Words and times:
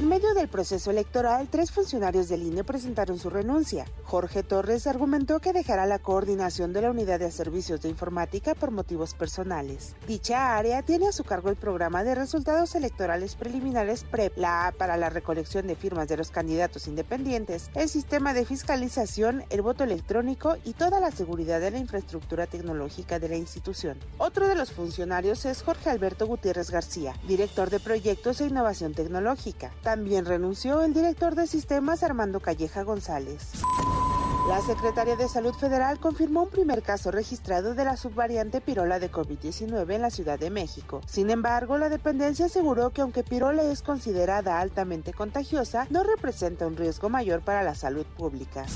En 0.00 0.08
medio 0.08 0.32
del 0.32 0.48
proceso 0.48 0.90
electoral, 0.90 1.48
tres 1.50 1.72
funcionarios 1.72 2.30
del 2.30 2.42
INE 2.42 2.64
presentaron 2.64 3.18
su 3.18 3.28
renuncia. 3.28 3.84
Jorge 4.04 4.42
Torres 4.42 4.86
argumentó 4.86 5.40
que 5.40 5.52
dejará 5.52 5.84
la 5.84 5.98
coordinación 5.98 6.72
de 6.72 6.80
la 6.80 6.90
Unidad 6.90 7.20
de 7.20 7.30
Servicios 7.30 7.82
de 7.82 7.90
Informática 7.90 8.54
por 8.54 8.70
motivos 8.70 9.12
personales. 9.12 9.94
Dicha 10.08 10.56
área 10.56 10.80
tiene 10.80 11.08
a 11.08 11.12
su 11.12 11.22
cargo 11.22 11.50
el 11.50 11.56
programa 11.56 12.02
de 12.02 12.14
resultados 12.14 12.74
electorales 12.74 13.34
preliminares 13.34 14.04
PREP, 14.04 14.38
la 14.38 14.68
A 14.68 14.72
para 14.72 14.96
la 14.96 15.10
recolección 15.10 15.66
de 15.66 15.76
firmas 15.76 16.08
de 16.08 16.16
los 16.16 16.30
candidatos 16.30 16.86
independientes, 16.86 17.70
el 17.74 17.90
sistema 17.90 18.32
de 18.32 18.46
fiscalización, 18.46 19.44
el 19.50 19.60
voto 19.60 19.84
electrónico 19.84 20.56
y 20.64 20.72
toda 20.72 20.98
la 21.00 21.10
seguridad 21.10 21.60
de 21.60 21.72
la 21.72 21.78
infraestructura 21.78 22.46
tecnológica 22.46 23.18
de 23.18 23.28
la 23.28 23.36
institución. 23.36 23.98
Otro 24.16 24.48
de 24.48 24.54
los 24.54 24.72
funcionarios 24.72 25.44
es 25.44 25.62
Jorge 25.62 25.90
Alberto 25.90 26.26
Gutiérrez 26.26 26.70
García, 26.70 27.12
director 27.28 27.68
de 27.68 27.80
Proyectos 27.80 28.40
e 28.40 28.46
Innovación 28.46 28.94
Tecnológica. 28.94 29.70
También 29.90 30.24
renunció 30.24 30.82
el 30.82 30.94
director 30.94 31.34
de 31.34 31.48
sistemas 31.48 32.04
Armando 32.04 32.38
Calleja 32.38 32.84
González. 32.84 33.50
La 34.48 34.60
Secretaría 34.60 35.16
de 35.16 35.28
Salud 35.28 35.52
Federal 35.52 35.98
confirmó 35.98 36.44
un 36.44 36.48
primer 36.48 36.84
caso 36.84 37.10
registrado 37.10 37.74
de 37.74 37.84
la 37.84 37.96
subvariante 37.96 38.60
pirola 38.60 39.00
de 39.00 39.10
COVID-19 39.10 39.92
en 39.92 40.02
la 40.02 40.10
Ciudad 40.10 40.38
de 40.38 40.48
México. 40.48 41.00
Sin 41.08 41.28
embargo, 41.28 41.76
la 41.76 41.88
dependencia 41.88 42.46
aseguró 42.46 42.90
que 42.90 43.00
aunque 43.00 43.24
pirola 43.24 43.64
es 43.64 43.82
considerada 43.82 44.60
altamente 44.60 45.12
contagiosa, 45.12 45.88
no 45.90 46.04
representa 46.04 46.68
un 46.68 46.76
riesgo 46.76 47.08
mayor 47.08 47.40
para 47.40 47.64
la 47.64 47.74
salud 47.74 48.06
pública. 48.16 48.66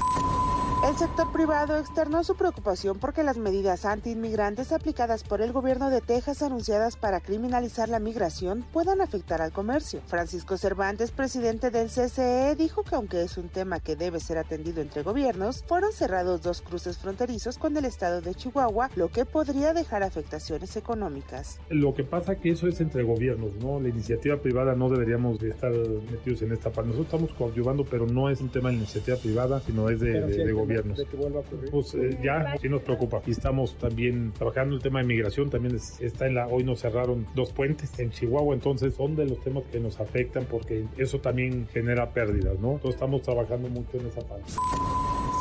El 0.86 0.94
sector 0.96 1.32
privado 1.32 1.78
externó 1.78 2.22
su 2.24 2.36
preocupación 2.36 2.98
porque 2.98 3.22
las 3.22 3.38
medidas 3.38 3.86
antiinmigrantes 3.86 4.70
aplicadas 4.70 5.24
por 5.24 5.40
el 5.40 5.50
gobierno 5.50 5.88
de 5.88 6.02
Texas 6.02 6.42
anunciadas 6.42 6.96
para 6.96 7.20
criminalizar 7.20 7.88
la 7.88 7.98
migración 7.98 8.66
puedan 8.70 9.00
afectar 9.00 9.40
al 9.40 9.50
comercio. 9.50 10.02
Francisco 10.06 10.58
Cervantes, 10.58 11.10
presidente 11.10 11.70
del 11.70 11.88
CCE, 11.88 12.54
dijo 12.54 12.82
que 12.82 12.96
aunque 12.96 13.22
es 13.22 13.38
un 13.38 13.48
tema 13.48 13.80
que 13.80 13.96
debe 13.96 14.20
ser 14.20 14.36
atendido 14.36 14.82
entre 14.82 15.02
gobiernos, 15.02 15.64
fueron 15.66 15.90
cerrados 15.90 16.42
dos 16.42 16.60
cruces 16.60 16.98
fronterizos 16.98 17.56
con 17.56 17.74
el 17.78 17.86
estado 17.86 18.20
de 18.20 18.34
Chihuahua, 18.34 18.90
lo 18.94 19.08
que 19.08 19.24
podría 19.24 19.72
dejar 19.72 20.02
afectaciones 20.02 20.76
económicas. 20.76 21.60
Lo 21.70 21.94
que 21.94 22.04
pasa 22.04 22.36
que 22.36 22.50
eso 22.50 22.68
es 22.68 22.78
entre 22.82 23.04
gobiernos, 23.04 23.54
¿no? 23.54 23.80
La 23.80 23.88
iniciativa 23.88 24.36
privada 24.36 24.74
no 24.74 24.90
deberíamos 24.90 25.38
de 25.38 25.48
estar 25.48 25.72
metidos 25.72 26.42
en 26.42 26.52
esta 26.52 26.70
parte. 26.70 26.90
Nosotros 26.90 27.06
estamos 27.06 27.32
coadyuvando, 27.32 27.86
pero 27.86 28.06
no 28.06 28.28
es 28.28 28.42
un 28.42 28.50
tema 28.50 28.68
de 28.68 28.76
iniciativa 28.76 29.16
privada, 29.16 29.60
sino 29.60 29.88
es 29.88 29.98
de, 29.98 30.20
de, 30.20 30.44
de 30.44 30.52
gobierno. 30.52 30.73
De 30.82 31.04
que 31.06 31.16
vuelva 31.16 31.38
a 31.38 31.42
ocurrir. 31.42 31.70
Pues 31.70 31.94
eh, 31.94 32.18
ya 32.22 32.56
sí 32.60 32.68
nos 32.68 32.82
preocupa. 32.82 33.22
Y 33.26 33.30
estamos 33.32 33.76
también 33.78 34.32
trabajando 34.32 34.74
el 34.76 34.82
tema 34.82 35.00
de 35.00 35.06
migración. 35.06 35.50
También 35.50 35.76
es- 35.76 36.00
está 36.00 36.26
en 36.26 36.34
la. 36.34 36.46
Hoy 36.48 36.64
nos 36.64 36.80
cerraron 36.80 37.26
dos 37.34 37.52
puentes 37.52 37.98
en 37.98 38.10
Chihuahua. 38.10 38.54
Entonces 38.54 38.94
son 38.94 39.16
de 39.16 39.26
los 39.26 39.40
temas 39.42 39.64
que 39.70 39.80
nos 39.80 40.00
afectan 40.00 40.44
porque 40.50 40.84
eso 40.96 41.18
también 41.20 41.66
genera 41.72 42.10
pérdidas, 42.12 42.58
¿no? 42.60 42.72
Entonces 42.72 42.94
estamos 42.94 43.22
trabajando 43.22 43.68
mucho 43.68 43.98
en 43.98 44.06
esa 44.06 44.20
parte. 44.20 44.52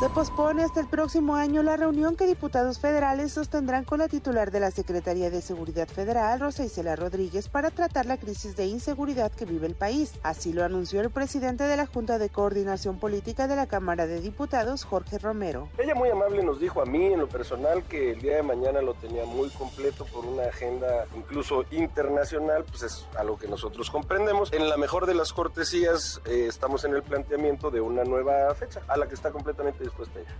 Se 0.00 0.08
pospone 0.10 0.64
hasta 0.64 0.80
el 0.80 0.88
próximo 0.88 1.36
año 1.36 1.62
la 1.62 1.76
reunión 1.76 2.16
que 2.16 2.26
diputados 2.26 2.80
federales 2.80 3.32
sostendrán 3.32 3.84
con 3.84 4.00
la 4.00 4.08
titular 4.08 4.50
de 4.50 4.58
la 4.58 4.72
Secretaría 4.72 5.30
de 5.30 5.40
Seguridad 5.40 5.86
Federal, 5.86 6.40
Rosa 6.40 6.64
Isela 6.64 6.96
Rodríguez, 6.96 7.48
para 7.48 7.70
tratar 7.70 8.04
la 8.04 8.16
crisis 8.16 8.56
de 8.56 8.66
inseguridad 8.66 9.30
que 9.30 9.44
vive 9.44 9.68
el 9.68 9.76
país. 9.76 10.12
Así 10.24 10.52
lo 10.52 10.64
anunció 10.64 11.00
el 11.00 11.10
presidente 11.10 11.62
de 11.64 11.76
la 11.76 11.86
Junta 11.86 12.18
de 12.18 12.28
Coordinación 12.28 12.98
Política 12.98 13.46
de 13.46 13.54
la 13.54 13.68
Cámara 13.68 14.08
de 14.08 14.20
Diputados, 14.20 14.84
Jorge 14.84 15.18
Romero. 15.18 15.68
Ella 15.78 15.94
muy 15.94 16.10
amable 16.10 16.42
nos 16.42 16.58
dijo 16.58 16.82
a 16.82 16.86
mí 16.86 17.06
en 17.06 17.20
lo 17.20 17.28
personal 17.28 17.84
que 17.84 18.10
el 18.10 18.20
día 18.20 18.36
de 18.36 18.42
mañana 18.42 18.82
lo 18.82 18.94
tenía 18.94 19.24
muy 19.24 19.48
completo 19.50 20.06
por 20.06 20.26
una 20.26 20.42
agenda 20.42 21.06
incluso 21.16 21.64
internacional, 21.70 22.64
pues 22.64 22.82
es 22.82 23.06
algo 23.16 23.38
que 23.38 23.46
nosotros 23.46 23.90
comprendemos. 23.90 24.52
En 24.52 24.68
la 24.68 24.76
mejor 24.76 25.06
de 25.06 25.14
las 25.14 25.32
cortesías 25.32 26.20
eh, 26.26 26.46
estamos 26.48 26.84
en 26.84 26.94
el 26.94 27.04
planteamiento 27.04 27.70
de 27.70 27.80
una 27.80 28.02
nueva 28.02 28.52
fecha 28.56 28.80
a 28.88 28.96
la 28.96 29.06
que 29.06 29.14
está 29.14 29.30
completamente 29.30 29.83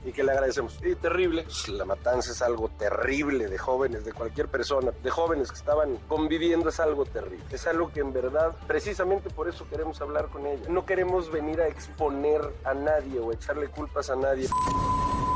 y 0.05 0.13
que 0.13 0.23
le 0.23 0.33
agradecemos. 0.33 0.79
Y 0.83 0.95
terrible, 0.95 1.47
la 1.69 1.85
matanza 1.85 2.33
es 2.33 2.43
algo 2.43 2.69
terrible 2.71 3.49
de 3.49 3.59
jóvenes, 3.59 4.05
de 4.05 4.13
cualquier 4.13 4.49
persona, 4.49 4.93
de 5.03 5.11
jóvenes 5.11 5.51
que 5.51 5.59
estaban 5.59 5.97
conviviendo 6.09 6.69
es 6.69 6.81
algo 6.81 7.05
terrible. 7.05 7.45
Es 7.51 7.67
algo 7.67 7.93
que 7.93 8.01
en 8.01 8.13
verdad, 8.13 8.55
precisamente 8.67 9.31
por 9.31 9.49
eso 9.49 9.67
queremos 9.69 10.01
hablar 10.01 10.29
con 10.29 10.47
ella. 10.47 10.65
No 10.69 10.87
queremos 10.87 11.31
venir 11.31 11.61
a 11.61 11.69
exponer 11.69 12.41
a 12.65 12.75
nadie 12.75 13.21
o 13.21 13.33
echarle 13.33 13.69
culpas 13.69 14.11
a 14.11 14.17
nadie. 14.17 14.49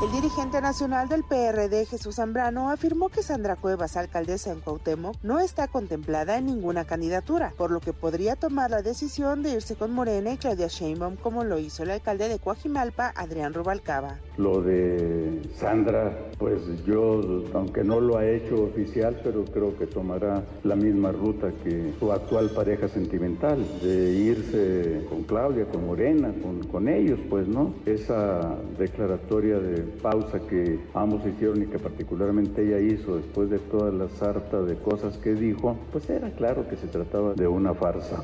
El 0.01 0.13
dirigente 0.13 0.61
nacional 0.61 1.09
del 1.09 1.25
PRD, 1.25 1.85
Jesús 1.85 2.15
Zambrano, 2.15 2.71
afirmó 2.71 3.09
que 3.09 3.21
Sandra 3.21 3.57
Cuevas, 3.57 3.97
alcaldesa 3.97 4.53
en 4.53 4.61
Cuauhtémoc, 4.61 5.17
no 5.23 5.41
está 5.41 5.67
contemplada 5.67 6.37
en 6.37 6.45
ninguna 6.45 6.85
candidatura, 6.85 7.51
por 7.57 7.69
lo 7.69 7.81
que 7.81 7.91
podría 7.91 8.37
tomar 8.37 8.71
la 8.71 8.81
decisión 8.81 9.43
de 9.43 9.55
irse 9.55 9.75
con 9.75 9.91
Morena 9.91 10.31
y 10.31 10.37
Claudia 10.37 10.67
Sheinbaum 10.67 11.17
como 11.17 11.43
lo 11.43 11.59
hizo 11.59 11.83
el 11.83 11.89
alcalde 11.89 12.29
de 12.29 12.39
Coajimalpa, 12.39 13.11
Adrián 13.13 13.53
Rubalcaba. 13.53 14.19
Lo 14.37 14.61
de 14.61 15.41
Sandra, 15.57 16.17
pues 16.37 16.61
yo, 16.85 17.43
aunque 17.53 17.83
no 17.83 17.99
lo 17.99 18.19
ha 18.19 18.25
hecho 18.25 18.63
oficial, 18.63 19.19
pero 19.21 19.43
creo 19.43 19.77
que 19.77 19.85
tomará 19.85 20.45
la 20.63 20.77
misma 20.77 21.11
ruta 21.11 21.51
que 21.61 21.93
su 21.99 22.09
actual 22.13 22.51
pareja 22.51 22.87
sentimental, 22.87 23.67
de 23.81 24.13
irse 24.13 25.05
con 25.09 25.23
Claudia, 25.23 25.65
con 25.65 25.85
Morena, 25.85 26.33
con, 26.41 26.65
con 26.67 26.87
ellos, 26.87 27.19
pues, 27.29 27.49
¿no? 27.49 27.73
Esa 27.85 28.55
declaratoria 28.77 29.59
de 29.59 29.88
pausa 29.89 30.39
que 30.39 30.79
ambos 30.93 31.25
hicieron 31.25 31.63
y 31.63 31.65
que 31.67 31.79
particularmente 31.79 32.63
ella 32.63 32.79
hizo 32.79 33.17
después 33.17 33.49
de 33.49 33.59
toda 33.59 33.91
la 33.91 34.07
sarta 34.09 34.61
de 34.61 34.75
cosas 34.77 35.17
que 35.17 35.33
dijo, 35.33 35.77
pues 35.91 36.09
era 36.09 36.29
claro 36.31 36.67
que 36.67 36.77
se 36.77 36.87
trataba 36.87 37.33
de 37.33 37.47
una 37.47 37.73
farsa. 37.73 38.23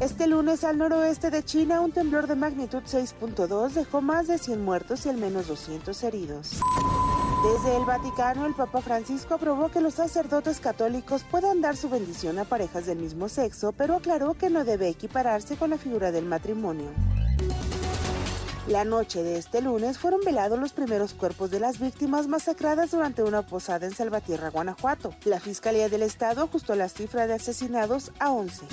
Este 0.00 0.26
lunes 0.26 0.62
al 0.62 0.76
noroeste 0.76 1.30
de 1.30 1.42
China, 1.42 1.80
un 1.80 1.90
temblor 1.90 2.26
de 2.26 2.36
magnitud 2.36 2.82
6.2 2.82 3.70
dejó 3.70 4.02
más 4.02 4.26
de 4.26 4.36
100 4.36 4.62
muertos 4.62 5.06
y 5.06 5.08
al 5.08 5.16
menos 5.16 5.48
200 5.48 6.02
heridos. 6.02 6.60
Desde 7.42 7.76
el 7.76 7.84
Vaticano, 7.86 8.44
el 8.44 8.54
Papa 8.54 8.82
Francisco 8.82 9.34
aprobó 9.34 9.70
que 9.70 9.80
los 9.80 9.94
sacerdotes 9.94 10.60
católicos 10.60 11.24
puedan 11.30 11.62
dar 11.62 11.76
su 11.76 11.88
bendición 11.88 12.38
a 12.38 12.44
parejas 12.44 12.84
del 12.84 12.98
mismo 12.98 13.30
sexo, 13.30 13.72
pero 13.72 13.94
aclaró 13.94 14.34
que 14.34 14.50
no 14.50 14.64
debe 14.64 14.88
equipararse 14.88 15.56
con 15.56 15.70
la 15.70 15.78
figura 15.78 16.12
del 16.12 16.26
matrimonio. 16.26 16.88
La 18.68 18.84
noche 18.84 19.22
de 19.22 19.38
este 19.38 19.62
lunes 19.62 19.96
fueron 19.96 20.22
velados 20.24 20.58
los 20.58 20.72
primeros 20.72 21.14
cuerpos 21.14 21.52
de 21.52 21.60
las 21.60 21.78
víctimas 21.78 22.26
masacradas 22.26 22.90
durante 22.90 23.22
una 23.22 23.42
posada 23.42 23.86
en 23.86 23.94
Salvatierra, 23.94 24.50
Guanajuato. 24.50 25.14
La 25.24 25.38
Fiscalía 25.38 25.88
del 25.88 26.02
Estado 26.02 26.42
ajustó 26.42 26.74
la 26.74 26.88
cifra 26.88 27.28
de 27.28 27.34
asesinados 27.34 28.10
a 28.18 28.32
11. 28.32 28.66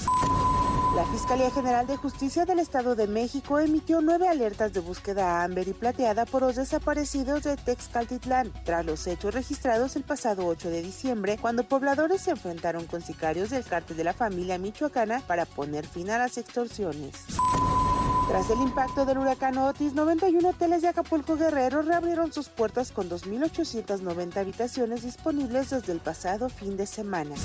La 0.95 1.05
Fiscalía 1.05 1.51
General 1.51 1.85
de 1.85 1.95
Justicia 1.95 2.45
del 2.45 2.57
Estado 2.57 2.95
de 2.95 3.05
México 3.05 3.59
emitió 3.59 4.01
nueve 4.01 4.27
alertas 4.27 4.73
de 4.73 4.79
búsqueda 4.79 5.41
a 5.41 5.43
Amber 5.43 5.67
y 5.67 5.73
Plateada 5.73 6.25
por 6.25 6.41
los 6.41 6.55
desaparecidos 6.55 7.43
de 7.43 7.55
Texcaltitlán, 7.55 8.51
tras 8.63 8.85
los 8.85 9.05
hechos 9.05 9.33
registrados 9.33 9.95
el 9.95 10.03
pasado 10.03 10.47
8 10.47 10.69
de 10.71 10.81
diciembre, 10.81 11.37
cuando 11.39 11.63
pobladores 11.63 12.21
se 12.21 12.31
enfrentaron 12.31 12.85
con 12.85 13.01
sicarios 13.01 13.51
del 13.51 13.63
cártel 13.63 13.97
de 13.97 14.03
la 14.03 14.13
familia 14.13 14.57
michoacana 14.57 15.21
para 15.27 15.45
poner 15.45 15.85
fin 15.85 16.09
a 16.09 16.17
las 16.17 16.39
extorsiones. 16.39 17.13
Tras 18.27 18.49
el 18.49 18.61
impacto 18.61 19.05
del 19.05 19.17
huracán 19.17 19.57
Otis, 19.57 19.93
91 19.93 20.47
hoteles 20.47 20.81
de 20.81 20.87
Acapulco 20.87 21.35
Guerrero 21.35 21.81
reabrieron 21.81 22.31
sus 22.31 22.49
puertas 22.49 22.91
con 22.91 23.09
2.890 23.09 24.37
habitaciones 24.37 25.03
disponibles 25.03 25.69
desde 25.69 25.91
el 25.91 25.99
pasado 25.99 26.49
fin 26.49 26.77
de 26.77 26.85
semana. 26.87 27.35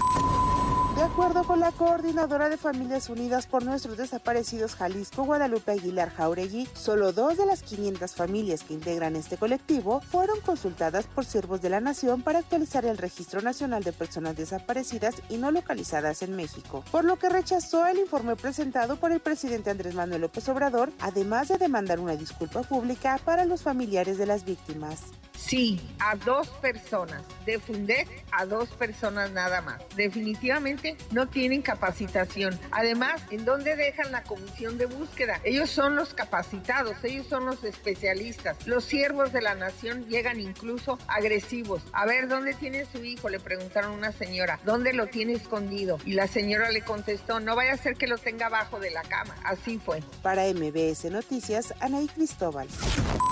De 0.99 1.05
acuerdo 1.05 1.45
con 1.45 1.61
la 1.61 1.71
coordinadora 1.71 2.49
de 2.49 2.57
Familias 2.57 3.09
Unidas 3.09 3.47
por 3.47 3.65
Nuestros 3.65 3.97
Desaparecidos 3.97 4.75
Jalisco, 4.75 5.23
Guadalupe 5.23 5.71
Aguilar 5.71 6.11
Jauregui, 6.11 6.69
solo 6.75 7.13
dos 7.13 7.37
de 7.37 7.47
las 7.47 7.63
500 7.63 8.13
familias 8.13 8.65
que 8.65 8.75
integran 8.75 9.15
este 9.15 9.37
colectivo 9.37 10.01
fueron 10.01 10.41
consultadas 10.41 11.07
por 11.07 11.25
siervos 11.25 11.63
de 11.63 11.71
la 11.71 11.81
nación 11.81 12.23
para 12.23 12.41
actualizar 12.41 12.85
el 12.85 12.99
Registro 12.99 13.41
Nacional 13.43 13.85
de 13.85 13.93
Personas 13.93 14.35
Desaparecidas 14.35 15.23
y 15.29 15.37
no 15.37 15.53
localizadas 15.53 16.23
en 16.23 16.35
México, 16.35 16.83
por 16.91 17.05
lo 17.05 17.15
que 17.15 17.29
rechazó 17.29 17.87
el 17.87 17.99
informe 17.99 18.35
presentado 18.35 18.97
por 18.97 19.13
el 19.13 19.21
presidente 19.21 19.71
Andrés 19.71 19.95
Manuel 19.95 20.23
López 20.23 20.49
Obrador, 20.49 20.91
además 20.99 21.47
de 21.47 21.59
demandar 21.59 22.01
una 22.01 22.17
disculpa 22.17 22.63
pública 22.63 23.21
para 23.25 23.45
los 23.45 23.63
familiares 23.63 24.19
de 24.19 24.27
las 24.27 24.45
víctimas. 24.45 25.03
Sí, 25.39 25.81
a 26.01 26.17
dos 26.17 26.49
personas. 26.49 27.23
De 27.47 27.59
Fundet 27.59 28.09
a 28.33 28.45
dos 28.45 28.69
personas 28.71 29.31
nada 29.31 29.63
más. 29.63 29.81
Definitivamente 29.97 30.97
no 31.13 31.29
tienen 31.29 31.63
capacitación. 31.63 32.59
Además, 32.71 33.23
¿en 33.31 33.45
dónde 33.45 33.77
dejan 33.77 34.13
la 34.13 34.25
comisión 34.25 34.77
de 34.77 34.87
búsqueda? 34.87 35.41
Ellos 35.45 35.71
son 35.71 35.97
los 35.97 36.13
capacitados, 36.13 36.97
ellos 37.05 37.27
son 37.29 37.47
los 37.47 37.65
especialistas. 37.65 38.67
Los 38.67 38.85
siervos 38.85 39.33
de 39.33 39.41
la 39.41 39.55
nación 39.55 40.07
llegan 40.09 40.41
incluso 40.41 40.99
agresivos. 41.07 41.83
A 41.93 42.05
ver, 42.05 42.29
¿dónde 42.29 42.53
tiene 42.55 42.85
su 42.85 43.03
hijo? 43.05 43.29
Le 43.29 43.41
preguntaron 43.41 43.93
a 43.93 43.97
una 43.97 44.13
señora. 44.13 44.61
¿Dónde 44.65 44.93
lo 44.93 45.07
tiene 45.07 45.35
escondido? 45.35 45.99
Y 46.05 46.13
la 46.13 46.27
señora 46.27 46.71
le 46.71 46.83
contestó, 46.83 47.41
no 47.41 47.55
vaya 47.55 47.73
a 47.73 47.77
ser 47.77 47.95
que 47.95 48.09
lo 48.09 48.19
tenga 48.19 48.47
abajo 48.47 48.81
de 48.81 48.91
la 48.91 49.03
cama. 49.03 49.35
Así 49.45 49.79
fue. 49.79 50.03
Para 50.23 50.43
MBS 50.53 51.05
Noticias, 51.11 51.73
Anaí 51.81 52.09
Cristóbal. 52.09 52.69